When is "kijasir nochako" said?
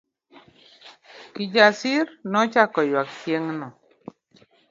1.33-2.79